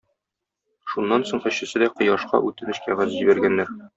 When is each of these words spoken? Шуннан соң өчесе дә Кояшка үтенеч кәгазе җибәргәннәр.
Шуннан 0.93 1.25
соң 1.31 1.43
өчесе 1.51 1.83
дә 1.85 1.91
Кояшка 1.99 2.41
үтенеч 2.49 2.83
кәгазе 2.87 3.15
җибәргәннәр. 3.21 3.75